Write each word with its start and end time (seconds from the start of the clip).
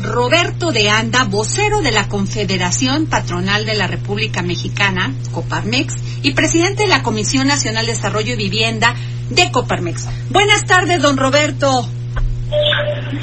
Roberto 0.00 0.72
de 0.72 0.88
Anda, 0.90 1.24
vocero 1.24 1.80
de 1.80 1.92
la 1.92 2.08
Confederación 2.08 3.06
Patronal 3.06 3.66
de 3.66 3.74
la 3.74 3.86
República 3.86 4.42
Mexicana, 4.42 5.12
Coparmex, 5.32 5.94
y 6.22 6.32
presidente 6.32 6.84
de 6.84 6.88
la 6.88 7.02
Comisión 7.02 7.46
Nacional 7.46 7.86
de 7.86 7.92
Desarrollo 7.92 8.32
y 8.32 8.36
Vivienda 8.36 8.94
de 9.30 9.50
Coparmex. 9.52 10.08
Buenas 10.30 10.64
tardes, 10.64 11.02
don 11.02 11.16
Roberto. 11.16 11.86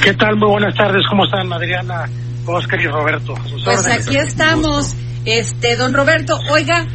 ¿Qué 0.04 0.14
tal? 0.14 0.36
Muy 0.38 0.52
buenas 0.52 0.76
tardes. 0.76 1.04
¿Cómo 1.10 1.26
están, 1.26 1.52
Adriana, 1.52 2.10
Oscar 2.46 2.80
y 2.80 2.88
Roberto? 2.88 3.34
Pues 3.66 3.88
aquí 3.88 4.18
estamos. 4.18 4.96
Este, 5.26 5.76
don 5.76 5.94
Roberto, 5.94 6.38
oiga, 6.52 6.86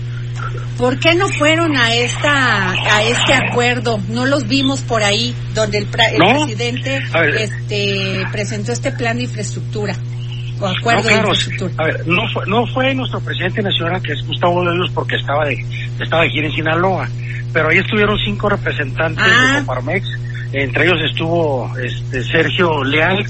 ¿por 0.79 0.99
qué 1.01 1.15
no 1.15 1.29
fueron 1.29 1.77
a 1.77 1.93
esta 1.95 2.71
a 2.71 3.03
este 3.03 3.35
acuerdo? 3.35 4.01
No 4.09 4.25
los 4.27 4.47
vimos 4.49 4.81
por 4.81 5.03
ahí 5.03 5.35
donde 5.55 5.79
el, 5.79 5.89
el 6.13 6.19
¿No? 6.19 6.47
presidente 6.47 7.01
este 7.39 8.25
presentó 8.33 8.73
este 8.73 8.93
plan 8.93 9.17
de 9.19 9.25
infraestructura 9.25 9.95
o 10.61 10.67
acuerdo 10.67 11.03
No, 11.03 11.09
claro, 11.09 11.29
de 11.29 11.35
infraestructura. 11.35 11.73
a 11.79 11.87
ver, 11.87 12.07
no 12.07 12.29
fue, 12.33 12.47
no 12.47 12.67
fue 12.69 12.95
nuestro 12.95 13.21
presidente 13.21 13.63
nacional, 13.63 14.01
que 14.03 14.13
es 14.13 14.27
Gustavo 14.27 14.65
Luz, 14.65 14.91
porque 14.95 15.17
estaba 15.17 15.45
de, 15.47 15.65
estaba 16.01 16.23
de 16.23 16.31
gira 16.31 16.47
en 16.47 16.53
Sinaloa, 16.53 17.09
pero 17.53 17.69
ahí 17.69 17.79
estuvieron 17.79 18.17
cinco 18.25 18.49
representantes 18.49 19.25
Ah. 19.25 19.53
de 19.55 19.61
Coparmex, 19.67 20.07
entre 20.53 20.85
ellos 20.87 20.99
estuvo 21.11 21.71
este 21.79 22.25
Sergio 22.25 22.83
Leal 22.83 23.25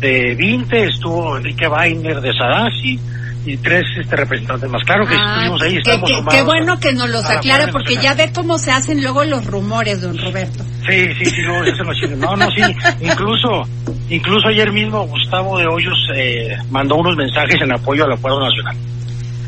de 0.00 0.34
Vinte, 0.34 0.84
estuvo 0.84 1.36
Enrique 1.36 1.66
Weiner 1.68 2.20
de 2.20 2.32
Sadasi 2.32 2.98
y 3.46 3.56
tres 3.58 3.84
este 4.00 4.16
representantes 4.16 4.68
más. 4.68 4.82
Claro 4.84 5.06
que 5.06 5.14
Ah, 5.14 5.34
estuvimos 5.34 5.62
ahí, 5.62 5.72
qué, 5.72 5.78
estamos 5.78 6.10
qué- 6.10 6.36
qué 6.36 6.42
bueno 6.42 6.78
que 6.80 6.92
nos 6.92 7.08
los 7.08 7.24
aclara 7.24 7.68
porque 7.70 7.96
ya 7.96 8.14
ve 8.14 8.30
cómo 8.34 8.58
se 8.58 8.72
hacen 8.72 9.02
luego 9.02 9.24
los 9.24 9.46
rumores, 9.46 10.00
don 10.02 10.18
Roberto. 10.18 10.64
Sí, 10.88 11.06
sí, 11.18 11.24
sí, 11.24 11.40
eso 11.40 12.16
no. 12.16 12.36
No, 12.36 12.50
sí, 12.50 12.62
incluso, 13.00 13.62
incluso 14.10 14.48
ayer 14.48 14.72
mismo 14.72 15.06
Gustavo 15.06 15.58
de 15.58 15.66
Hoyos 15.66 15.96
eh, 16.14 16.56
mandó 16.70 16.96
unos 16.96 17.16
mensajes 17.16 17.60
en 17.62 17.72
apoyo 17.72 18.04
al 18.04 18.12
acuerdo 18.12 18.40
nacional. 18.40 18.76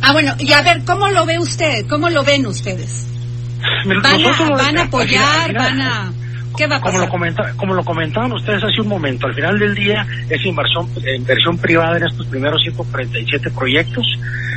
Ah, 0.01 0.13
bueno, 0.13 0.35
y 0.39 0.53
a 0.53 0.63
ver, 0.63 0.83
¿cómo 0.85 1.09
lo 1.09 1.27
ve 1.27 1.39
usted? 1.39 1.85
¿Cómo 1.89 2.09
lo 2.09 2.23
ven 2.23 2.47
ustedes? 2.47 3.07
¿Van 3.85 4.05
a, 4.25 4.51
van 4.51 4.79
a 4.79 4.83
apoyar? 4.85 5.53
¿Van 5.55 5.81
a...? 5.81 6.13
¿Qué 6.59 6.67
va 6.67 6.77
a 6.77 6.81
como 6.81 6.99
lo, 6.99 7.09
comenta, 7.09 7.53
como 7.55 7.73
lo 7.73 7.85
comentaban 7.85 8.33
ustedes 8.33 8.65
hace 8.65 8.81
un 8.81 8.89
momento, 8.89 9.29
al 9.29 9.35
final 9.35 9.61
del 9.61 9.77
día 9.77 10.05
es 10.29 10.45
inversión, 10.45 10.89
inversión 11.17 11.57
privada 11.57 11.99
en 11.99 12.07
estos 12.07 12.27
primeros 12.27 12.61
147 12.63 13.49
proyectos. 13.53 14.05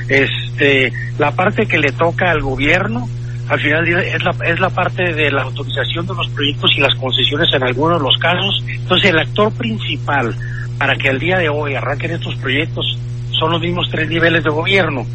Este, 0.08 0.92
la 1.20 1.32
parte 1.32 1.68
que 1.68 1.78
le 1.78 1.92
toca 1.92 2.32
al 2.32 2.42
gobierno, 2.42 3.08
al 3.48 3.60
final 3.60 3.86
del 3.86 3.94
día 3.94 4.16
es 4.16 4.24
la, 4.24 4.36
es 4.48 4.60
la 4.60 4.72
parte 4.72 5.14
de 5.14 5.30
la 5.30 5.44
autorización 5.44 6.08
de 6.08 6.16
los 6.16 6.28
proyectos 6.30 6.72
y 6.76 6.82
las 6.82 6.96
concesiones 6.96 7.54
en 7.54 7.62
algunos 7.62 8.00
de 8.00 8.04
los 8.04 8.18
casos. 8.18 8.64
Entonces 8.68 9.12
el 9.12 9.20
actor 9.20 9.54
principal 9.54 10.36
para 10.80 10.96
que 10.96 11.08
al 11.08 11.20
día 11.20 11.38
de 11.38 11.50
hoy 11.50 11.76
arranquen 11.76 12.10
estos 12.10 12.34
proyectos 12.38 12.98
son 13.40 13.52
los 13.52 13.62
mismos 13.62 13.88
tres 13.92 14.10
niveles 14.10 14.44
de 14.44 14.50
gobierno 14.50 15.06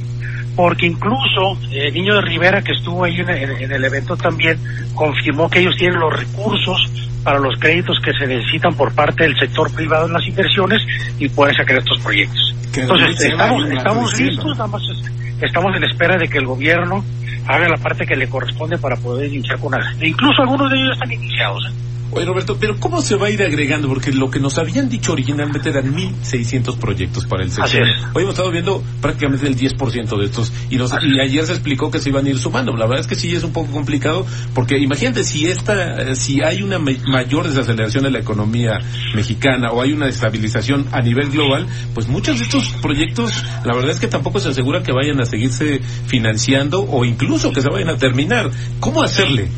porque 0.57 0.87
incluso 0.87 1.59
eh, 1.71 1.91
Niño 1.93 2.15
de 2.17 2.23
Rivera, 2.23 2.63
que 2.63 2.73
estuvo 2.73 3.05
ahí 3.05 3.21
en, 3.21 3.29
en- 3.29 3.51
en 3.63 3.71
el 3.73 3.85
evento 3.85 4.17
también, 4.17 4.59
confirmó 4.95 5.49
que 5.51 5.61
ellos 5.61 5.77
tienen 5.77 6.01
los 6.01 6.13
recursos 6.19 6.91
para 7.23 7.39
los 7.39 7.59
créditos 7.59 7.99
que 8.05 8.13
se 8.15 8.27
necesitan 8.27 8.75
por 8.75 8.95
parte 8.95 9.25
del 9.25 9.37
sector 9.39 9.71
privado 9.75 10.07
en 10.07 10.13
las 10.15 10.27
inversiones 10.27 10.81
y 11.19 11.29
pueden 11.29 11.55
sacar 11.57 11.77
estos 11.77 11.99
proyectos. 12.01 12.55
Que 12.73 12.81
Entonces, 12.83 13.21
estamos, 13.33 13.63
estamos 13.79 14.11
listos, 14.29 14.57
nada 14.57 14.67
más 14.69 14.83
es- 14.83 15.43
estamos 15.43 15.77
en 15.77 15.85
espera 15.85 16.17
de 16.17 16.29
que 16.29 16.39
el 16.39 16.47
gobierno 16.47 17.05
haga 17.47 17.69
la 17.69 17.77
parte 17.77 18.07
que 18.07 18.17
le 18.17 18.29
corresponde 18.29 18.79
para 18.79 18.97
poder 18.97 19.33
iniciar 19.33 19.59
con 19.59 19.75
una... 19.75 19.93
e 20.01 20.09
Incluso 20.09 20.43
algunos 20.43 20.71
de 20.71 20.77
ellos 20.79 20.89
ya 20.89 20.95
están 20.95 21.13
iniciados. 21.13 21.65
¿eh? 21.67 21.73
Oye, 22.13 22.25
Roberto, 22.25 22.57
pero 22.59 22.77
¿cómo 22.79 23.03
se 23.03 23.17
va 23.17 23.27
a 23.27 23.31
ir 23.31 23.43
agregando? 23.43 23.89
Porque 23.89 24.11
lo 24.13 24.31
que 24.31 24.39
nos 24.41 24.57
habían 24.59 24.89
dicho 24.89 25.13
originalmente 25.13 25.69
eran 25.69 25.93
1.600 25.95 26.79
proyectos 26.79 27.27
para 27.27 27.43
el 27.43 27.51
sector. 27.51 27.69
es. 27.83 28.05
Hoy 28.15 28.23
hemos 28.23 28.35
estado 28.35 28.51
viendo 28.51 28.83
prácticamente 29.03 29.47
el 29.47 29.57
10% 29.57 30.17
de 30.19 30.25
estos. 30.25 30.53
Y, 30.71 30.77
nos- 30.77 30.93
y 31.03 31.21
ayer 31.21 31.45
se 31.45 31.53
explicó 31.53 31.91
que 31.91 31.99
se 31.99 32.09
iban 32.11 32.25
a 32.25 32.31
ir 32.31 32.39
sumando. 32.39 32.73
La 32.77 32.87
verdad 32.87 33.01
es 33.01 33.07
que 33.07 33.17
sí 33.17 33.35
es 33.35 33.43
un 33.45 33.53
poco 33.53 33.71
complicado, 33.73 34.25
porque 34.55 34.79
imagínate 34.79 35.25
si 35.25 35.47
esta, 35.47 36.15
si 36.15 36.41
hay 36.43 36.63
una 36.63 36.79
ma- 36.79 36.93
mayor 37.09 37.47
desaceleración 37.49 38.05
de 38.05 38.11
la 38.13 38.21
economía 38.21 38.81
mexicana 39.15 39.73
o 39.73 39.83
hay 39.83 39.93
una 39.93 40.09
estabilización 40.09 40.87
a 40.93 41.03
nivel 41.03 41.29
global, 41.31 41.67
pues 41.93 42.07
muchos 42.09 42.39
de 42.39 42.45
estos 42.45 42.69
proyectos, 42.81 43.33
la 43.65 43.75
verdad 43.75 43.91
es 43.91 44.01
que 44.01 44.07
tampoco 44.09 44.39
se 44.41 44.49
asegura 44.51 44.83
que 44.83 44.93
vayan 44.93 45.21
a 45.21 45.27
seguirse 45.27 45.81
financiando 46.07 46.83
o 46.83 47.05
incluso 47.05 47.53
que 47.53 47.61
se 47.61 47.69
vayan 47.69 47.91
a 47.91 47.97
terminar. 47.99 48.51
¿Cómo 48.81 49.03
hacerle? 49.03 49.49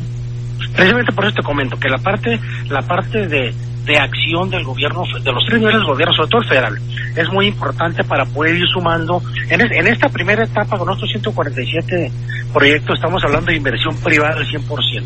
Precisamente 0.79 1.11
por 1.11 1.25
eso 1.25 1.35
te 1.35 1.43
comento 1.43 1.77
que 1.77 1.89
la 1.89 1.97
parte, 1.97 2.39
la 2.69 2.81
parte 2.81 3.27
de, 3.27 3.53
de 3.85 3.97
acción 3.97 4.49
del 4.49 4.63
gobierno, 4.63 5.03
de 5.21 5.31
los 5.33 5.45
tres 5.45 5.59
niveles 5.59 5.81
de 5.81 5.87
gobierno, 5.87 6.13
sobre 6.13 6.29
todo 6.29 6.41
el 6.41 6.47
federal, 6.47 6.77
es 7.17 7.29
muy 7.29 7.47
importante 7.47 8.03
para 8.05 8.23
poder 8.25 8.55
ir 8.55 8.67
sumando. 8.67 9.21
En, 9.49 9.59
es- 9.59 9.71
en 9.71 9.87
esta 9.87 10.07
primera 10.07 10.43
etapa 10.43 10.77
con 10.77 10.89
estos 10.89 11.09
147 11.09 12.11
proyectos 12.53 12.95
estamos 12.95 13.21
hablando 13.25 13.47
de 13.51 13.57
inversión 13.57 13.93
privada 14.01 14.35
del 14.35 14.47
100%. 14.47 15.03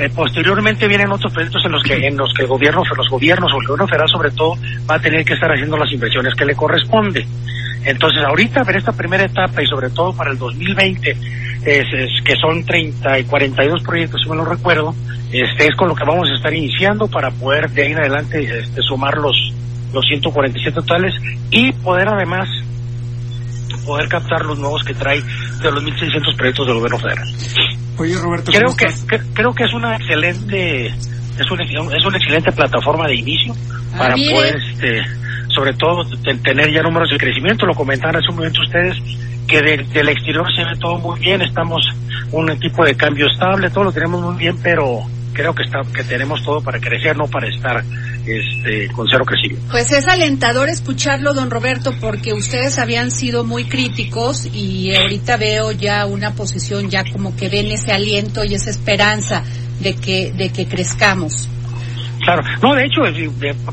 Eh, 0.00 0.10
posteriormente 0.14 0.88
vienen 0.88 1.12
otros 1.12 1.32
proyectos 1.32 1.62
en 1.66 1.72
los 1.72 1.82
que 1.82 1.94
en 1.94 2.16
los 2.16 2.32
que 2.34 2.42
el 2.42 2.48
gobierno, 2.48 2.82
los 2.96 3.08
gobiernos 3.10 3.52
o 3.52 3.60
el 3.60 3.66
gobierno 3.68 3.86
federal 3.86 4.08
sobre 4.08 4.30
todo 4.32 4.56
va 4.90 4.94
a 4.96 4.98
tener 4.98 5.24
que 5.24 5.34
estar 5.34 5.52
haciendo 5.52 5.76
las 5.76 5.92
inversiones 5.92 6.34
que 6.34 6.44
le 6.46 6.56
corresponde. 6.56 7.24
Entonces 7.84 8.24
ahorita 8.24 8.62
en 8.66 8.76
esta 8.76 8.92
primera 8.92 9.24
etapa 9.24 9.62
y 9.62 9.66
sobre 9.66 9.90
todo 9.90 10.12
para 10.16 10.32
el 10.32 10.38
2020 10.38 11.16
es, 11.64 11.86
es 11.92 12.24
que 12.24 12.34
son 12.36 12.64
30 12.64 13.18
y 13.20 13.24
42 13.24 13.82
proyectos 13.82 14.20
si 14.22 14.28
me 14.28 14.36
lo 14.36 14.44
recuerdo, 14.44 14.94
este 15.32 15.66
es 15.66 15.76
con 15.76 15.88
lo 15.88 15.94
que 15.94 16.04
vamos 16.04 16.28
a 16.30 16.34
estar 16.34 16.52
iniciando 16.52 17.08
para 17.08 17.30
poder 17.30 17.70
de 17.70 17.82
ahí 17.82 17.92
en 17.92 17.98
adelante 17.98 18.42
este, 18.42 18.82
sumar 18.82 19.16
los 19.18 19.36
los 19.92 20.04
147 20.06 20.74
totales 20.74 21.14
y 21.50 21.72
poder 21.72 22.08
además 22.08 22.48
poder 23.86 24.08
captar 24.08 24.44
los 24.44 24.58
nuevos 24.58 24.82
que 24.82 24.94
trae 24.94 25.20
de 25.20 25.70
los 25.70 25.84
1.600 25.84 26.36
proyectos 26.36 26.66
del 26.66 26.76
gobierno 26.76 26.98
federal. 26.98 27.28
Oye, 27.98 28.16
Roberto, 28.16 28.50
Creo 28.50 28.68
¿cómo 28.68 28.76
que, 28.76 29.20
creo 29.34 29.54
que 29.54 29.64
es 29.64 29.72
una 29.72 29.94
excelente 29.96 30.86
es 30.86 31.50
una, 31.50 31.64
es 31.64 32.04
una 32.04 32.16
excelente 32.16 32.50
plataforma 32.52 33.06
de 33.06 33.16
inicio 33.16 33.54
Ah, 33.94 33.98
para 33.98 34.14
poder 34.14 34.56
este 34.56 35.02
sobre 35.54 35.72
todo 35.74 36.04
te- 36.22 36.34
tener 36.36 36.72
ya 36.72 36.82
números 36.82 37.10
de 37.10 37.16
crecimiento 37.18 37.66
lo 37.66 37.74
comentaron 37.74 38.16
hace 38.16 38.28
un 38.30 38.36
momento 38.36 38.60
ustedes 38.62 38.96
que 39.46 39.60
de- 39.60 39.84
del 39.92 40.08
exterior 40.08 40.46
se 40.54 40.64
ve 40.64 40.76
todo 40.80 40.98
muy 40.98 41.20
bien 41.20 41.42
estamos 41.42 41.82
un 42.32 42.58
tipo 42.58 42.84
de 42.84 42.94
cambio 42.96 43.26
estable 43.30 43.70
todo 43.70 43.84
lo 43.84 43.92
tenemos 43.92 44.20
muy 44.20 44.36
bien 44.36 44.56
pero 44.62 45.00
creo 45.32 45.54
que 45.54 45.62
está 45.64 45.80
que 45.94 46.02
tenemos 46.04 46.42
todo 46.44 46.60
para 46.62 46.78
crecer 46.80 47.16
no 47.16 47.26
para 47.26 47.48
estar 47.48 47.82
este 48.26 48.88
con 48.92 49.06
cero 49.10 49.24
crecimiento 49.26 49.66
Pues 49.70 49.92
es 49.92 50.08
alentador 50.08 50.68
escucharlo, 50.70 51.34
don 51.34 51.50
Roberto, 51.50 51.92
porque 52.00 52.32
ustedes 52.32 52.78
habían 52.78 53.10
sido 53.10 53.44
muy 53.44 53.64
críticos 53.64 54.46
y 54.46 54.94
ahorita 54.94 55.36
veo 55.36 55.72
ya 55.72 56.06
una 56.06 56.32
posición 56.32 56.88
ya 56.88 57.04
como 57.04 57.36
que 57.36 57.50
ven 57.50 57.66
ese 57.66 57.92
aliento 57.92 58.42
y 58.44 58.54
esa 58.54 58.70
esperanza 58.70 59.42
de 59.80 59.94
que 59.96 60.32
de 60.32 60.50
que 60.50 60.66
crezcamos. 60.66 61.50
Claro, 62.24 62.42
no, 62.62 62.74
de 62.74 62.86
hecho, 62.86 63.02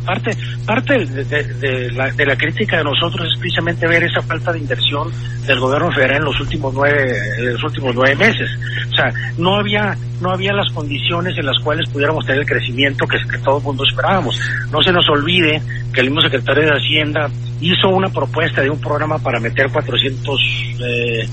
parte 0.06 0.38
parte 0.66 1.06
de 1.06 1.92
la, 1.94 2.12
de 2.12 2.26
la 2.26 2.36
crítica 2.36 2.78
de 2.78 2.84
nosotros 2.84 3.28
es 3.32 3.40
precisamente 3.40 3.88
ver 3.88 4.04
esa 4.04 4.22
falta 4.22 4.52
de 4.52 4.60
inversión 4.60 5.10
del 5.48 5.60
gobierno 5.60 5.90
federal 5.92 6.18
en 6.18 6.26
los 6.26 6.40
últimos 6.40 6.74
nueve 6.74 7.14
en 7.38 7.54
los 7.54 7.64
últimos 7.64 7.96
nueve 7.96 8.16
meses. 8.16 8.50
O 8.92 8.96
sea, 8.96 9.10
no 9.38 9.56
había 9.56 9.96
no 10.20 10.32
había 10.32 10.52
las 10.52 10.72
condiciones 10.74 11.38
en 11.38 11.46
las 11.46 11.58
cuales 11.60 11.90
pudiéramos 11.90 12.26
tener 12.26 12.42
el 12.42 12.48
crecimiento 12.48 13.08
que, 13.08 13.18
que 13.30 13.38
todo 13.38 13.58
el 13.58 13.64
mundo 13.64 13.84
esperábamos. 13.88 14.38
No 14.70 14.82
se 14.84 14.92
nos 14.92 15.08
olvide 15.10 15.62
que 15.94 16.02
el 16.02 16.08
mismo 16.08 16.22
secretario 16.22 16.64
de 16.64 16.72
Hacienda 16.72 17.30
hizo 17.62 17.90
una 17.90 18.10
propuesta 18.10 18.62
de 18.62 18.70
un 18.70 18.82
programa 18.82 19.18
para 19.20 19.40
meter 19.40 19.70
400 19.72 20.40
eh, 20.84 21.28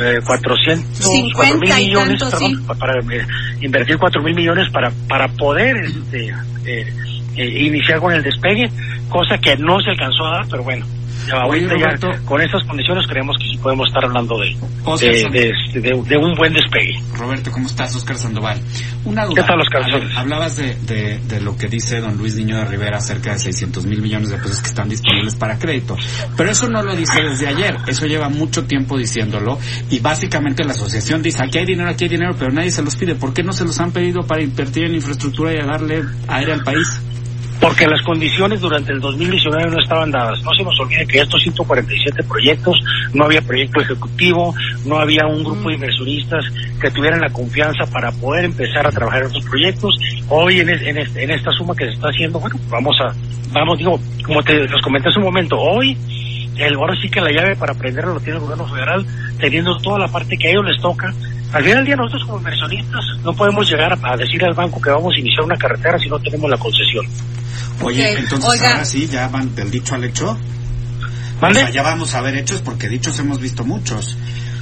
eh, 0.00 0.20
400 0.24 0.96
50 0.96 1.34
4 1.34 1.58
mil 1.58 1.68
millones 1.74 2.18
tanto, 2.20 2.36
perdón, 2.38 2.56
sí. 2.56 2.64
pa- 2.66 2.74
para 2.74 3.00
eh, 3.00 3.26
invertir 3.60 3.98
4 3.98 4.22
mil 4.22 4.34
millones 4.34 4.68
para 4.70 4.90
para 5.08 5.28
poder 5.28 5.76
este 5.84 6.28
eh, 6.66 6.92
eh, 7.36 7.46
iniciar 7.66 8.00
con 8.00 8.12
el 8.12 8.22
despegue 8.22 8.70
cosa 9.08 9.38
que 9.38 9.56
no 9.56 9.80
se 9.80 9.90
alcanzó 9.90 10.26
a 10.26 10.30
dar 10.38 10.46
pero 10.50 10.62
bueno 10.64 10.86
ahorita 11.32 11.74
ya 11.76 12.20
con 12.24 12.40
estas 12.40 12.64
condiciones 12.66 13.06
creemos 13.08 13.36
que 13.38 13.50
sí 13.50 13.58
podemos 13.58 13.86
estar 13.88 14.04
hablando 14.04 14.36
de, 14.38 14.56
de, 15.00 15.80
de, 15.80 16.16
un 16.16 16.34
buen 16.34 16.52
despegue. 16.52 17.00
Roberto, 17.14 17.50
¿cómo 17.50 17.66
estás? 17.66 17.94
Oscar 17.96 18.16
Sandoval. 18.16 18.60
Una 19.04 19.24
duda. 19.24 19.42
¿Qué 19.42 19.48
tal, 19.48 19.60
Oscar? 19.60 19.82
hablabas 20.16 20.56
de, 20.56 21.18
de, 21.18 21.40
lo 21.40 21.56
que 21.56 21.68
dice 21.68 22.00
don 22.00 22.16
Luis 22.16 22.34
Niño 22.34 22.56
de 22.56 22.64
Rivera 22.64 22.98
acerca 22.98 23.32
de 23.32 23.38
600 23.38 23.86
mil 23.86 24.02
millones 24.02 24.30
de 24.30 24.38
pesos 24.38 24.60
que 24.60 24.68
están 24.68 24.88
disponibles 24.88 25.34
para 25.34 25.58
crédito. 25.58 25.96
Pero 26.36 26.50
eso 26.50 26.68
no 26.68 26.82
lo 26.82 26.94
dice 26.94 27.22
desde 27.22 27.46
ayer, 27.46 27.76
eso 27.86 28.06
lleva 28.06 28.28
mucho 28.28 28.64
tiempo 28.64 28.98
diciéndolo 28.98 29.58
y 29.90 30.00
básicamente 30.00 30.64
la 30.64 30.72
asociación 30.72 31.22
dice, 31.22 31.42
aquí 31.42 31.58
hay 31.58 31.66
dinero, 31.66 31.90
aquí 31.90 32.04
hay 32.04 32.10
dinero, 32.10 32.34
pero 32.38 32.52
nadie 32.52 32.70
se 32.70 32.82
los 32.82 32.96
pide. 32.96 33.14
¿Por 33.14 33.32
qué 33.32 33.42
no 33.42 33.52
se 33.52 33.64
los 33.64 33.78
han 33.80 33.92
pedido 33.92 34.22
para 34.26 34.42
invertir 34.42 34.84
en 34.84 34.94
infraestructura 34.94 35.52
y 35.52 35.58
a 35.58 35.66
darle 35.66 36.02
aire 36.28 36.52
al 36.52 36.62
país? 36.62 37.00
Porque 37.60 37.86
las 37.86 38.02
condiciones 38.02 38.60
durante 38.60 38.92
el 38.92 39.00
2019 39.00 39.70
no 39.70 39.80
estaban 39.80 40.10
dadas. 40.10 40.42
No 40.42 40.50
se 40.56 40.62
nos 40.62 40.78
olvide 40.78 41.06
que 41.06 41.18
estos 41.18 41.42
147 41.42 42.22
proyectos, 42.24 42.78
no 43.12 43.24
había 43.24 43.42
proyecto 43.42 43.80
ejecutivo, 43.80 44.54
no 44.84 44.98
había 44.98 45.26
un 45.26 45.42
grupo 45.42 45.68
de 45.68 45.74
inversionistas 45.74 46.44
que 46.80 46.90
tuvieran 46.90 47.20
la 47.20 47.30
confianza 47.30 47.84
para 47.86 48.12
poder 48.12 48.44
empezar 48.44 48.86
a 48.86 48.90
trabajar 48.90 49.22
en 49.22 49.26
estos 49.28 49.44
proyectos. 49.44 49.94
Hoy 50.28 50.60
en, 50.60 50.68
en, 50.68 51.30
esta 51.30 51.50
suma 51.52 51.74
que 51.74 51.86
se 51.86 51.92
está 51.92 52.08
haciendo, 52.08 52.38
bueno, 52.38 52.56
vamos 52.68 52.96
a, 53.00 53.12
vamos, 53.52 53.78
digo, 53.78 53.98
como 54.24 54.42
te 54.42 54.68
los 54.68 54.80
comenté 54.82 55.08
hace 55.08 55.18
un 55.18 55.24
momento, 55.24 55.58
hoy 55.58 55.96
el, 56.58 56.74
ahora 56.74 56.94
sí 57.00 57.08
que 57.08 57.20
la 57.20 57.30
llave 57.30 57.56
para 57.56 57.72
aprenderlo 57.72 58.14
lo 58.14 58.20
tiene 58.20 58.36
el 58.36 58.42
gobierno 58.42 58.66
federal, 58.66 59.06
teniendo 59.38 59.76
toda 59.78 59.98
la 59.98 60.08
parte 60.08 60.36
que 60.36 60.48
a 60.48 60.50
ellos 60.50 60.64
les 60.64 60.80
toca. 60.80 61.12
Al 61.52 61.62
final 61.62 61.78
del 61.78 61.86
día 61.86 61.96
nosotros 61.96 62.24
como 62.24 62.38
inversionistas 62.38 63.04
no 63.24 63.32
podemos 63.32 63.68
llegar 63.68 63.98
a, 64.02 64.16
decir 64.16 64.44
al 64.44 64.54
banco 64.54 64.80
que 64.80 64.90
vamos 64.90 65.14
a 65.16 65.20
iniciar 65.20 65.44
una 65.44 65.56
carretera 65.56 65.98
si 65.98 66.08
no 66.08 66.18
tenemos 66.18 66.50
la 66.50 66.58
concesión. 66.58 67.06
Oye, 67.82 68.18
entonces 68.18 68.62
ahora 68.62 68.84
sí, 68.84 69.06
ya 69.06 69.28
van 69.28 69.54
del 69.54 69.70
dicho 69.70 69.94
al 69.94 70.04
hecho. 70.04 70.36
¿Vale? 71.40 71.70
ya 71.72 71.82
vamos 71.82 72.14
a 72.14 72.20
ver 72.20 72.34
hechos 72.34 72.60
porque 72.62 72.88
dichos 72.88 73.18
hemos 73.20 73.40
visto 73.40 73.64
muchos. 73.64 74.18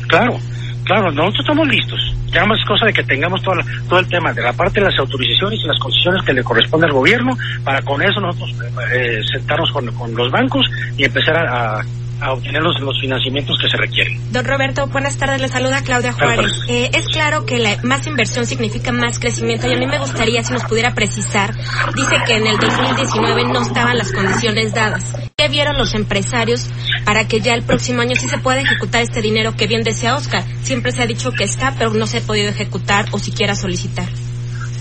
Claro, 0.08 0.38
claro, 0.84 1.10
nosotros 1.10 1.40
estamos 1.40 1.66
listos. 1.68 1.98
Ya 2.30 2.44
más 2.44 2.58
es 2.58 2.66
cosa 2.66 2.84
de 2.86 2.92
que 2.92 3.02
tengamos 3.02 3.42
toda 3.42 3.64
todo 3.88 3.98
el 3.98 4.06
tema 4.08 4.32
de 4.32 4.42
la 4.42 4.52
parte 4.52 4.80
de 4.80 4.86
las 4.86 4.98
autorizaciones 4.98 5.58
y 5.64 5.66
las 5.66 5.78
concesiones 5.78 6.22
que 6.22 6.34
le 6.34 6.44
corresponde 6.44 6.86
al 6.86 6.92
gobierno 6.92 7.36
para 7.64 7.80
con 7.82 8.02
eso 8.02 8.20
nosotros 8.20 8.54
eh, 8.92 9.20
sentarnos 9.32 9.72
con, 9.72 9.86
con, 9.94 10.14
los 10.14 10.30
bancos 10.30 10.66
y 10.98 11.04
empezar 11.04 11.36
a 11.36 11.80
a 11.80 11.82
obtener 12.20 12.62
los, 12.62 12.76
financiamientos 13.00 13.58
que 13.60 13.68
se 13.68 13.76
requieren. 13.76 14.32
Don 14.32 14.44
Roberto, 14.44 14.86
buenas 14.86 15.16
tardes, 15.18 15.40
le 15.40 15.48
saluda 15.48 15.82
Claudia 15.82 16.12
Juárez. 16.12 16.52
Eh, 16.68 16.90
es 16.92 17.06
claro 17.08 17.44
que 17.44 17.58
la 17.58 17.76
más 17.82 18.06
inversión 18.06 18.46
significa 18.46 18.92
más 18.92 19.18
crecimiento 19.18 19.68
y 19.68 19.74
a 19.74 19.78
mí 19.78 19.86
me 19.86 19.98
gustaría 19.98 20.42
si 20.42 20.52
nos 20.52 20.64
pudiera 20.64 20.94
precisar, 20.94 21.54
dice 21.94 22.16
que 22.26 22.36
en 22.36 22.46
el 22.46 22.56
2019 22.58 23.44
no 23.44 23.62
estaban 23.62 23.98
las 23.98 24.12
condiciones 24.12 24.72
dadas. 24.74 25.14
¿Qué 25.36 25.48
vieron 25.48 25.76
los 25.76 25.94
empresarios 25.94 26.68
para 27.04 27.28
que 27.28 27.40
ya 27.40 27.54
el 27.54 27.62
próximo 27.62 28.00
año 28.00 28.14
sí 28.16 28.28
se 28.28 28.38
pueda 28.38 28.60
ejecutar 28.60 29.02
este 29.02 29.20
dinero 29.20 29.54
que 29.56 29.66
bien 29.66 29.82
desea 29.82 30.16
Oscar? 30.16 30.42
Siempre 30.62 30.92
se 30.92 31.02
ha 31.02 31.06
dicho 31.06 31.32
que 31.32 31.44
está, 31.44 31.74
pero 31.76 31.92
no 31.92 32.06
se 32.06 32.18
ha 32.18 32.20
podido 32.22 32.48
ejecutar 32.48 33.06
o 33.12 33.18
siquiera 33.18 33.54
solicitar. 33.54 34.08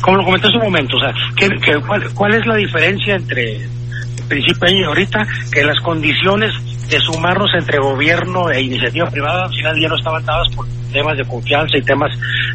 Como 0.02 0.18
lo 0.18 0.24
comenté 0.24 0.48
hace 0.48 0.58
un 0.58 0.64
momento, 0.64 0.98
o 0.98 1.00
sea, 1.00 1.14
¿qué, 1.36 1.50
cuál, 1.86 2.14
¿cuál 2.14 2.36
es 2.36 2.46
la 2.46 2.56
diferencia 2.56 3.16
entre 3.16 3.68
principio 4.28 4.68
y 4.72 4.84
ahorita? 4.84 5.26
Que 5.52 5.64
las 5.64 5.80
condiciones 5.80 6.52
de 6.90 7.00
sumarnos 7.00 7.50
entre 7.58 7.80
gobierno 7.80 8.50
e 8.50 8.62
iniciativa 8.62 9.08
privada, 9.08 9.46
al 9.46 9.54
final 9.54 9.80
ya 9.82 9.88
no 9.88 9.96
estaban 9.96 10.26
dadas 10.26 10.48
por 10.56 10.68
temas 10.92 11.18
de 11.18 11.26
confianza 11.26 11.78
y 11.78 11.82
temas 11.82 12.12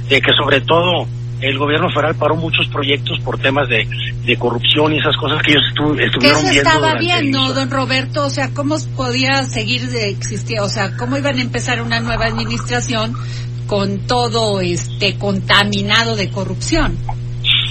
de 0.08 0.20
que 0.20 0.30
sobre 0.32 0.60
todo 0.60 1.06
el 1.40 1.58
gobierno 1.58 1.88
federal 1.90 2.14
paró 2.16 2.36
muchos 2.36 2.66
proyectos 2.68 3.18
por 3.20 3.38
temas 3.38 3.68
de, 3.68 3.88
de 4.24 4.36
corrupción 4.36 4.92
y 4.92 4.98
esas 4.98 5.16
cosas 5.16 5.42
que 5.42 5.52
ellos 5.52 5.64
estuvieron 5.66 6.42
viendo. 6.42 6.50
¿Qué 6.50 6.58
estaba 6.58 6.94
viendo, 6.96 7.54
don 7.54 7.70
Roberto? 7.70 8.26
O 8.26 8.30
sea, 8.30 8.50
¿cómo 8.54 8.76
podía 8.96 9.44
seguir 9.44 9.88
de 9.88 10.10
existir? 10.10 10.60
O 10.60 10.68
sea, 10.68 10.96
¿cómo 10.96 11.16
iban 11.16 11.38
a 11.38 11.42
empezar 11.42 11.80
una 11.80 12.00
nueva 12.00 12.26
administración 12.26 13.14
con 13.66 14.06
todo 14.06 14.60
este 14.60 15.16
contaminado 15.16 16.16
de 16.16 16.30
corrupción? 16.30 16.98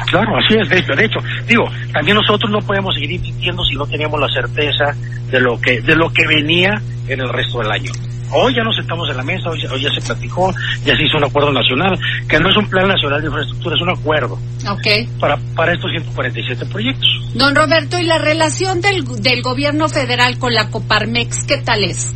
Claro, 0.10 0.38
así 0.38 0.56
es, 0.60 0.68
de 0.70 0.80
hecho, 0.80 0.94
de 0.94 1.06
hecho, 1.06 1.20
digo, 1.48 1.66
también 1.94 2.18
nosotros 2.18 2.50
no 2.52 2.60
podemos 2.60 2.96
seguir 2.96 3.12
insistiendo 3.12 3.64
si 3.64 3.76
no 3.76 3.86
teníamos 3.86 4.20
la 4.20 4.28
certeza 4.30 4.96
de 5.30 5.40
lo 5.40 5.60
que, 5.60 5.82
de 5.82 5.96
lo 5.96 6.12
que 6.12 6.26
venía 6.28 6.82
en 7.08 7.20
el 7.20 7.30
resto 7.30 7.60
del 7.60 7.72
año. 7.72 7.92
Hoy 8.32 8.54
ya 8.56 8.64
nos 8.64 8.76
sentamos 8.76 9.10
en 9.10 9.18
la 9.18 9.24
mesa, 9.24 9.50
hoy, 9.50 9.82
ya 9.82 9.90
se 9.92 10.02
platicó, 10.02 10.54
ya 10.86 10.96
se 10.96 11.04
hizo 11.04 11.18
un 11.18 11.24
acuerdo 11.24 11.52
nacional, 11.52 11.98
que 12.28 12.40
no 12.40 12.50
es 12.50 12.58
un 12.58 12.70
plan 12.70 12.88
nacional 12.88 13.22
de 13.22 13.28
infraestructura, 13.28 13.76
es 13.76 13.82
un 13.82 13.90
acuerdo. 13.90 14.40
Ok. 14.70 15.20
Para, 15.20 15.38
para 15.56 15.74
estos 15.74 15.90
147 15.92 16.66
proyectos. 16.68 17.08
Don 17.34 17.56
Roberto, 17.56 17.98
¿y 17.98 18.04
la 18.04 18.20
relación 18.20 18.82
del, 18.82 19.04
del 19.22 19.42
gobierno 19.42 19.90
federal 19.90 20.38
con 20.38 20.54
la 20.54 20.70
Coparmex, 20.70 21.46
qué 21.48 21.58
tal 21.58 21.84
es? 21.84 22.14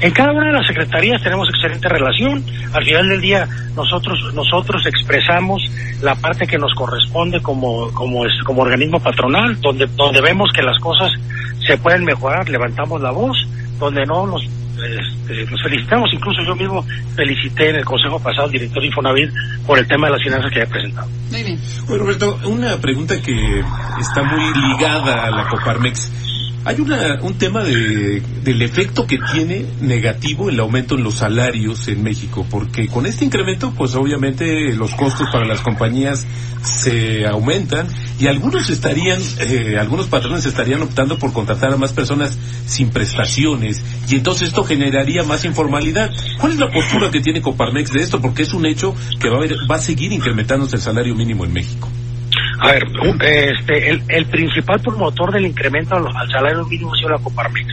En 0.00 0.12
cada 0.12 0.32
una 0.32 0.46
de 0.46 0.52
las 0.52 0.66
secretarías 0.66 1.22
tenemos 1.22 1.48
excelente 1.48 1.88
relación. 1.88 2.44
Al 2.72 2.84
final 2.84 3.08
del 3.08 3.20
día 3.20 3.48
nosotros 3.74 4.32
nosotros 4.32 4.86
expresamos 4.86 5.62
la 6.02 6.14
parte 6.14 6.46
que 6.46 6.58
nos 6.58 6.72
corresponde 6.74 7.40
como 7.42 7.90
como 7.92 8.22
como 8.44 8.62
organismo 8.62 9.00
patronal, 9.00 9.60
donde 9.60 9.86
donde 9.96 10.20
vemos 10.20 10.50
que 10.54 10.62
las 10.62 10.78
cosas 10.80 11.10
se 11.66 11.76
pueden 11.78 12.04
mejorar, 12.04 12.48
levantamos 12.48 13.00
la 13.00 13.10
voz, 13.10 13.36
donde 13.78 14.04
no 14.06 14.26
nos 14.26 14.42
este, 14.44 15.44
nos 15.50 15.60
felicitamos, 15.62 16.08
incluso 16.12 16.42
yo 16.42 16.54
mismo 16.54 16.84
felicité 17.16 17.70
en 17.70 17.76
el 17.76 17.84
consejo 17.84 18.20
pasado 18.20 18.44
al 18.44 18.52
director 18.52 18.84
Infonavit 18.84 19.30
por 19.66 19.78
el 19.78 19.86
tema 19.88 20.06
de 20.06 20.12
las 20.12 20.22
finanzas 20.22 20.52
que 20.52 20.60
había 20.60 20.72
presentado. 20.72 21.08
Muy 21.30 21.42
bien. 21.42 21.60
Bueno, 21.86 22.04
Roberto, 22.04 22.38
una 22.44 22.76
pregunta 22.76 23.20
que 23.20 23.64
está 24.00 24.22
muy 24.22 24.44
ligada 24.54 25.24
a 25.24 25.30
la 25.30 25.48
Coparmex. 25.48 26.12
Hay 26.68 26.82
una, 26.82 27.18
un 27.22 27.38
tema 27.38 27.64
de, 27.64 28.20
del 28.44 28.60
efecto 28.60 29.06
que 29.06 29.18
tiene 29.32 29.64
negativo 29.80 30.50
el 30.50 30.60
aumento 30.60 30.96
en 30.96 31.02
los 31.02 31.14
salarios 31.14 31.88
en 31.88 32.02
México, 32.02 32.44
porque 32.50 32.88
con 32.88 33.06
este 33.06 33.24
incremento, 33.24 33.72
pues 33.74 33.94
obviamente 33.94 34.74
los 34.74 34.94
costos 34.94 35.28
para 35.32 35.46
las 35.46 35.62
compañías 35.62 36.26
se 36.62 37.26
aumentan 37.26 37.88
y 38.20 38.26
algunos 38.26 38.68
estarían, 38.68 39.18
eh, 39.38 39.78
algunos 39.80 40.08
patrones 40.08 40.44
estarían 40.44 40.82
optando 40.82 41.18
por 41.18 41.32
contratar 41.32 41.72
a 41.72 41.78
más 41.78 41.94
personas 41.94 42.36
sin 42.66 42.90
prestaciones 42.90 43.82
y 44.06 44.16
entonces 44.16 44.48
esto 44.48 44.62
generaría 44.62 45.22
más 45.22 45.46
informalidad. 45.46 46.10
¿Cuál 46.38 46.52
es 46.52 46.58
la 46.58 46.70
postura 46.70 47.10
que 47.10 47.22
tiene 47.22 47.40
Coparmex 47.40 47.94
de 47.94 48.02
esto? 48.02 48.20
Porque 48.20 48.42
es 48.42 48.52
un 48.52 48.66
hecho 48.66 48.94
que 49.18 49.30
va 49.30 49.38
a, 49.38 49.66
va 49.66 49.76
a 49.76 49.80
seguir 49.80 50.12
incrementándose 50.12 50.76
el 50.76 50.82
salario 50.82 51.14
mínimo 51.14 51.46
en 51.46 51.52
México. 51.54 51.88
A 52.60 52.72
ver, 52.72 52.86
este, 53.22 53.90
el, 53.90 54.02
el 54.08 54.26
principal 54.26 54.80
promotor 54.80 55.32
del 55.32 55.46
incremento 55.46 55.94
al, 55.94 56.30
salario 56.30 56.64
mínimo 56.66 56.92
ha 56.92 56.96
sido 56.96 57.10
la 57.10 57.18
Coparmex. 57.18 57.66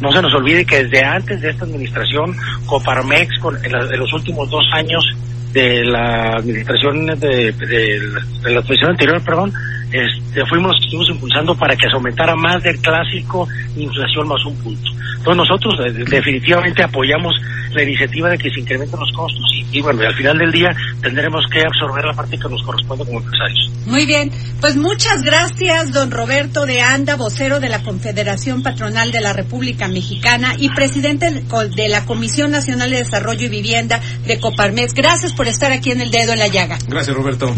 No 0.00 0.12
se 0.12 0.22
nos 0.22 0.34
olvide 0.34 0.64
que 0.64 0.84
desde 0.84 1.04
antes 1.04 1.40
de 1.40 1.50
esta 1.50 1.64
administración, 1.64 2.36
Coparmex, 2.66 3.38
con, 3.40 3.56
en, 3.64 3.72
los 3.72 4.12
últimos 4.12 4.48
dos 4.50 4.64
años 4.72 5.04
de 5.52 5.84
la 5.84 6.36
administración 6.36 7.06
de, 7.06 7.52
de, 7.52 8.00
la 8.44 8.60
administración 8.60 8.90
anterior, 8.90 9.22
perdón, 9.24 9.52
este, 9.92 10.44
fuimos 10.46 10.72
los 10.72 10.80
que 10.80 10.84
estuvimos 10.86 11.10
impulsando 11.10 11.54
para 11.54 11.76
que 11.76 11.86
se 11.86 11.94
aumentara 11.94 12.34
más 12.34 12.62
del 12.62 12.78
clásico 12.78 13.46
inflación 13.76 14.28
más 14.28 14.44
un 14.44 14.56
punto. 14.56 14.90
Entonces 15.18 15.36
nosotros 15.36 15.74
eh, 15.86 16.04
definitivamente 16.10 16.82
apoyamos 16.82 17.34
la 17.72 17.82
iniciativa 17.82 18.28
de 18.28 18.38
que 18.38 18.50
se 18.50 18.60
incrementen 18.60 18.98
los 18.98 19.12
costos 19.12 19.44
y, 19.70 19.80
bueno, 19.80 20.02
al 20.02 20.14
final 20.14 20.36
del 20.36 20.52
día 20.52 20.70
tendremos 21.00 21.46
que 21.50 21.60
absorber 21.60 22.04
la 22.04 22.12
parte 22.12 22.38
que 22.38 22.48
nos 22.48 22.62
corresponde 22.62 23.04
como 23.04 23.18
empresarios. 23.20 23.70
Muy 23.86 24.04
bien, 24.04 24.30
pues 24.60 24.76
muchas 24.76 25.22
gracias, 25.22 25.92
don 25.92 26.10
Roberto 26.10 26.66
de 26.66 26.80
Anda, 26.80 27.16
vocero 27.16 27.60
de 27.60 27.68
la 27.68 27.82
Confederación 27.82 28.62
Patronal 28.62 29.10
de 29.10 29.20
la 29.20 29.32
República 29.32 29.88
Mexicana 29.88 30.54
y 30.58 30.68
presidente 30.70 31.30
de 31.30 31.88
la 31.88 32.04
Comisión 32.04 32.50
Nacional 32.50 32.90
de 32.90 32.98
Desarrollo 32.98 33.46
y 33.46 33.50
Vivienda 33.50 34.00
de 34.26 34.38
Coparmex. 34.38 34.92
Gracias 34.94 35.32
por 35.32 35.48
estar 35.48 35.72
aquí 35.72 35.90
en 35.90 36.00
el 36.00 36.10
dedo 36.10 36.32
en 36.32 36.38
la 36.38 36.48
llaga. 36.48 36.78
Gracias, 36.88 37.16
Roberto. 37.16 37.54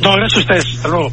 No, 0.00 0.12
gracias 0.16 0.36
a 0.36 0.40
ustedes. 0.40 0.76
Hasta 0.76 0.88
luego. 0.88 1.12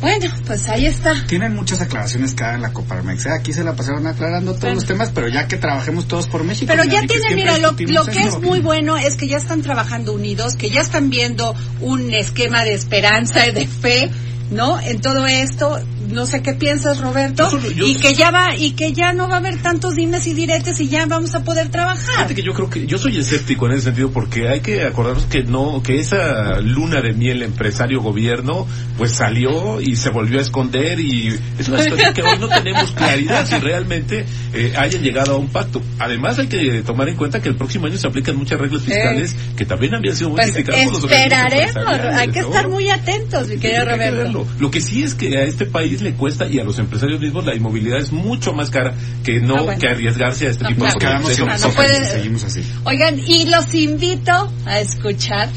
Bueno, 0.00 0.26
pues 0.46 0.68
ahí 0.68 0.86
está. 0.86 1.26
Tienen 1.26 1.54
muchas 1.54 1.80
aclaraciones 1.80 2.34
cada 2.34 2.54
en 2.54 2.62
la 2.62 2.72
Coparmex. 2.72 3.26
¿eh? 3.26 3.30
Aquí 3.32 3.52
se 3.52 3.64
la 3.64 3.74
pasaron 3.74 4.06
aclarando 4.06 4.54
todos 4.54 4.74
los 4.74 4.86
temas, 4.86 5.10
pero 5.14 5.28
ya 5.28 5.48
que 5.48 5.56
trabajemos 5.56 6.06
todos 6.06 6.28
por 6.28 6.44
México. 6.44 6.70
Pero 6.70 6.84
ya 6.84 7.02
tienen, 7.06 7.34
mira, 7.34 7.58
lo, 7.58 7.72
lo 7.72 8.06
que 8.06 8.22
es 8.22 8.38
muy 8.40 8.60
bueno 8.60 8.96
es 8.96 9.16
que 9.16 9.28
ya 9.28 9.36
están 9.36 9.62
trabajando 9.62 10.12
unidos, 10.12 10.56
que 10.56 10.70
ya 10.70 10.80
están 10.80 11.10
viendo 11.10 11.54
un 11.80 12.12
esquema 12.14 12.64
de 12.64 12.74
esperanza 12.74 13.46
y 13.48 13.52
de 13.52 13.66
fe, 13.66 14.10
¿no? 14.50 14.80
En 14.80 15.00
todo 15.00 15.26
esto, 15.26 15.80
no 16.10 16.26
sé 16.26 16.42
qué 16.42 16.54
piensas 16.54 17.00
Roberto 17.00 17.48
y 17.84 17.96
que 17.96 18.14
ya 18.14 18.30
va 18.30 18.56
y 18.56 18.72
que 18.72 18.92
ya 18.92 19.12
no 19.12 19.28
va 19.28 19.36
a 19.36 19.38
haber 19.38 19.60
tantos 19.62 19.94
dimes 19.94 20.26
y 20.26 20.34
diretes 20.34 20.80
y 20.80 20.88
ya 20.88 21.06
vamos 21.06 21.34
a 21.34 21.44
poder 21.44 21.68
trabajar. 21.68 22.14
Fíjate 22.14 22.34
que 22.34 22.42
yo 22.42 22.52
creo 22.52 22.70
que 22.70 22.86
yo 22.86 22.98
soy 22.98 23.18
escéptico 23.18 23.66
en 23.66 23.72
ese 23.72 23.82
sentido 23.82 24.10
porque 24.10 24.48
hay 24.48 24.60
que 24.60 24.84
acordarnos 24.84 25.26
que 25.26 25.42
no 25.42 25.82
que 25.82 25.98
esa 25.98 26.60
luna 26.60 27.00
de 27.00 27.12
miel 27.12 27.42
empresario 27.42 28.00
gobierno 28.00 28.66
pues 28.96 29.12
salió 29.12 29.80
y 29.80 29.96
se 29.96 30.10
volvió 30.10 30.38
a 30.38 30.42
esconder 30.42 31.00
y 31.00 31.38
es 31.58 31.68
una 31.68 31.82
situación 31.82 32.14
que 32.14 32.22
hoy 32.22 32.38
no 32.38 32.48
tenemos 32.48 32.92
claridad 32.92 33.46
si 33.46 33.56
realmente 33.58 34.24
eh, 34.52 34.74
hayan 34.76 35.02
llegado 35.02 35.34
a 35.34 35.36
un 35.36 35.48
pacto. 35.48 35.82
Además 35.98 36.38
hay 36.38 36.48
que 36.48 36.82
tomar 36.82 37.08
en 37.08 37.16
cuenta 37.16 37.40
que 37.40 37.48
el 37.48 37.56
próximo 37.56 37.86
año 37.86 37.96
se 37.96 38.06
aplican 38.06 38.36
muchas 38.36 38.58
reglas 38.58 38.82
fiscales 38.82 39.36
que 39.56 39.64
también 39.64 39.94
habían 39.94 40.16
sido 40.16 40.30
pues 40.30 40.48
modificadas 40.48 40.84
por 40.84 40.92
los 40.94 41.04
esperaremos 41.04 41.76
hay 42.14 42.28
que 42.28 42.40
estar 42.40 42.68
muy 42.68 42.90
atentos 42.90 43.48
mi 43.48 43.58
querido 43.58 43.84
Roberto. 43.84 44.46
Lo 44.58 44.70
que 44.70 44.80
sí 44.80 45.02
es 45.02 45.14
que 45.14 45.36
a 45.36 45.42
este 45.42 45.66
país 45.66 45.97
le 46.00 46.14
cuesta 46.14 46.46
y 46.46 46.58
a 46.58 46.64
los 46.64 46.78
empresarios 46.78 47.20
mismos 47.20 47.44
la 47.44 47.54
inmovilidad 47.54 47.98
es 47.98 48.12
mucho 48.12 48.52
más 48.52 48.70
cara 48.70 48.94
que 49.24 49.40
no, 49.40 49.56
Ah, 49.56 49.62
bueno. 49.62 49.80
que 49.80 49.88
arriesgarse 49.88 50.46
a 50.46 50.50
este 50.50 50.64
No, 50.64 50.68
tipo 50.70 50.84
claro. 50.98 51.26
de 51.28 51.34
en 51.34 51.46
no 51.46 51.70
puede- 51.70 52.04
seguimos 52.04 52.44
así. 52.44 52.62
Oigan, 52.84 53.18
y 53.18 53.46
los 53.46 53.74
invito 53.74 54.52
a 54.66 54.80
escuchar 54.80 55.48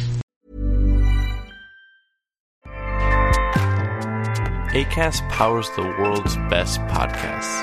ACAST 4.74 5.22
powers 5.30 5.70
the 5.76 5.82
world's 5.82 6.38
best 6.50 6.80
podcasts. 6.88 7.62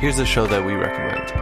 Here's 0.00 0.18
a 0.20 0.24
show 0.26 0.46
that 0.46 0.64
we 0.64 0.74
recommend. 0.74 1.41